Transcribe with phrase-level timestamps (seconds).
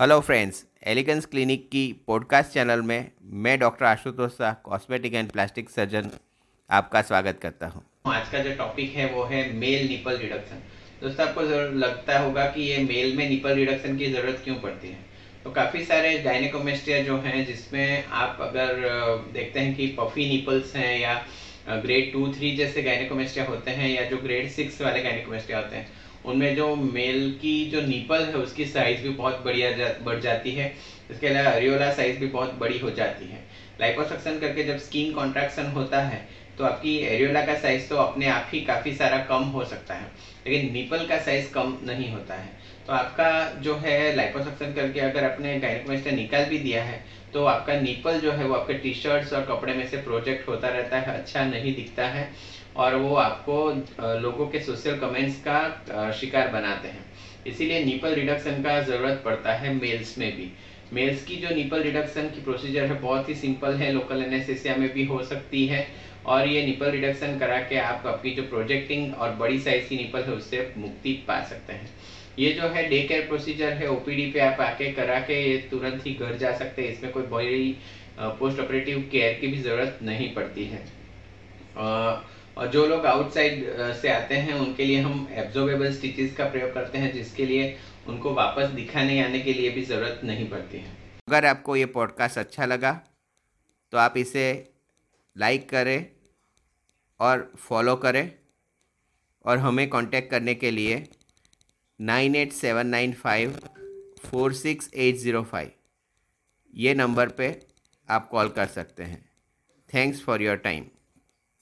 [0.00, 3.10] Hello friends elegance clinic की podcast channel में
[3.42, 6.10] मैं doctor Ashutosh Shah cosmetic and plastic surgeon
[6.70, 10.62] आपका स्वागत करता हूँ। आज का जो टॉपिक है, वो है मेल निपल रिडक्शन
[11.02, 11.42] दोस्तों, आपको
[11.78, 14.98] लगता होगा कि ये मेल में निपल रिडक्शन की ज़रूरत क्यों पड़ती है
[15.44, 18.82] तो काफ़ी सारे गायनेकोमेस्टिया जो हैं, जिसमें आप अगर
[19.32, 21.14] देखते हैं कि पफी निपल्स हैं या
[21.68, 26.02] ग्रेड टू थ्री जैसे गायनेकोमेस्टिया होते हैं या जो ग्रेड सिक्स वाले गायनेकोमेस्टिया होते हैं
[26.24, 30.50] उनमें जो मेल की जो नीपल है उसकी साइज़ भी बहुत बढ़िया जा, बढ़ जाती
[30.50, 30.72] है।
[31.10, 33.42] इसके अलावा अरियोला साइज़ भी बहुत बड़ी हो जाती है।
[33.80, 36.26] लाइपोसक्शन करके जब स्किन कॉन्ट्रैक्शन होता है
[36.58, 40.10] तो आपकी एरियोला का साइज़ तो अपने आप ही काफ़ी सारा कम हो सकता है,
[40.46, 42.52] लेकिन निपल का साइज़ कम नहीं होता है।
[42.86, 43.28] तो आपका
[43.60, 47.02] जो है लाइपोसक्शन करके अगर आपने गायनेकोमेस्टिया निकाल भी दिया है
[47.34, 50.68] तो आपका निपल जो है वो आपके टी शर्ट्स और कपड़े में से प्रोजेक्ट होता
[50.70, 52.28] रहता है अच्छा नहीं दिखता है,
[52.76, 53.56] और वो आपको
[54.18, 57.04] लोगों के सोशल कमेंट्स का शिकार बनाते हैं।
[57.46, 60.50] इसीलिए निपल रिडक्शन का ज़रूरत पड़ता है मेल्स में भी।
[60.94, 64.92] मेल्स की जो निपल रिडक्शन की प्रोसीजर है, बहुत ही सिंपल है लोकल एनेस्थेसिया में
[64.92, 65.86] भी हो सकती है।
[66.26, 70.22] और ये निपल रिडक्शन करा के आप आपकी जो प्रोजेक्टिंग और बड़ी साइज़ की निपल
[70.22, 71.90] है, उससे मुक्ति पा सकते हैं।
[72.38, 76.06] ये जो है डे केयर प्रोसीजर है ओपीडी पे आप आके करा के ये तुरंत
[76.06, 77.76] ही घर जा सकते हैं। इसमें कोई बड़ी
[78.20, 80.82] पोस्ट ऑपरेटिव केयर की भी ज़रूरत नहीं पड़ती है।
[82.56, 83.64] और जो लोग आउटसाइड
[84.00, 87.76] से आते हैं, उनके लिए हम एब्जॉर्बेबल स्टिचेस का प्रयोग करते हैं, जिसके लिए
[88.08, 90.96] उनको वापस दिखाने आने के लिए भी ज़रूरत नहीं पड़ती है।
[91.28, 92.92] अगर आपको ये पॉडकास्ट अच्छा लगा
[93.92, 94.46] तो आप इसे
[95.36, 96.06] लाइक करें
[97.20, 98.30] और फॉलो करें
[99.44, 101.04] और हमें कांटेक्ट करने के लिए
[102.00, 103.58] nine eight seven nine five
[104.24, 105.70] four six eight zero five
[106.74, 107.48] ये नंबर पे
[108.08, 109.24] आप कॉल कर सकते हैं।
[109.90, 110.86] Thanks for your time